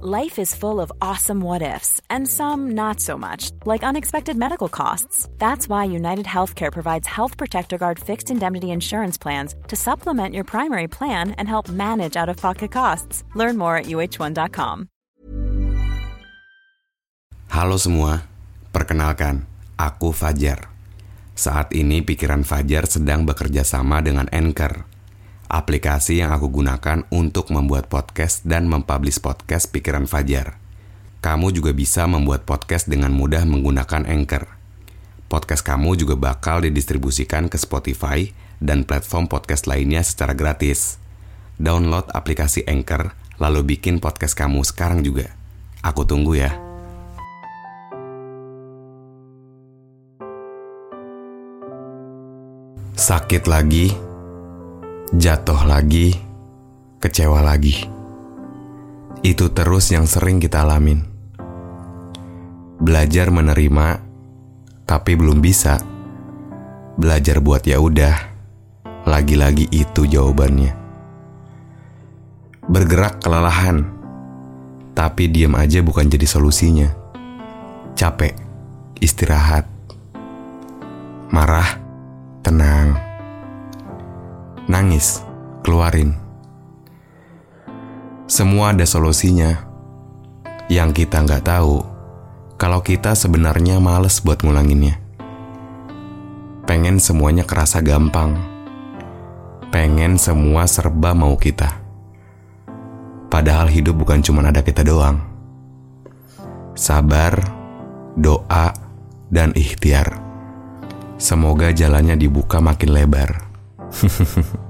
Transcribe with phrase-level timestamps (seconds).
[0.00, 4.72] Life is full of awesome what ifs, and some not so much, like unexpected medical
[4.72, 5.28] costs.
[5.36, 10.48] That's why United Healthcare provides Health Protector Guard fixed indemnity insurance plans to supplement your
[10.48, 13.28] primary plan and help manage out of pocket costs.
[13.36, 14.88] Learn more at uh1.com.
[17.52, 18.24] Halo semua,
[18.72, 19.44] perkenalkan,
[19.76, 20.72] aku Fajar.
[21.36, 24.88] Saat ini pikiran Fajar sedang bekerja sama dengan Anchor
[25.50, 30.62] aplikasi yang aku gunakan untuk membuat podcast dan mempublish podcast Pikiran Fajar.
[31.20, 34.46] Kamu juga bisa membuat podcast dengan mudah menggunakan Anchor.
[35.26, 38.30] Podcast kamu juga bakal didistribusikan ke Spotify
[38.62, 41.02] dan platform podcast lainnya secara gratis.
[41.60, 45.34] Download aplikasi Anchor, lalu bikin podcast kamu sekarang juga.
[45.82, 46.54] Aku tunggu ya.
[52.96, 54.09] Sakit lagi,
[55.10, 56.14] jatuh lagi,
[57.02, 57.82] kecewa lagi.
[59.26, 61.02] Itu terus yang sering kita alamin.
[62.80, 64.00] Belajar menerima,
[64.86, 65.82] tapi belum bisa.
[66.94, 68.16] Belajar buat ya udah.
[69.04, 70.78] Lagi-lagi itu jawabannya.
[72.70, 73.82] Bergerak kelelahan,
[74.94, 76.88] tapi diam aja bukan jadi solusinya.
[77.98, 78.38] Capek,
[79.02, 79.66] istirahat.
[81.34, 81.89] Marah,
[85.00, 85.24] nangis,
[85.64, 86.12] keluarin.
[88.28, 89.64] Semua ada solusinya.
[90.68, 91.82] Yang kita nggak tahu,
[92.60, 95.00] kalau kita sebenarnya males buat ngulanginnya.
[96.68, 98.36] Pengen semuanya kerasa gampang.
[99.72, 101.80] Pengen semua serba mau kita.
[103.32, 105.16] Padahal hidup bukan cuma ada kita doang.
[106.76, 107.40] Sabar,
[108.14, 108.76] doa,
[109.32, 110.20] dan ikhtiar.
[111.16, 113.48] Semoga jalannya dibuka makin lebar.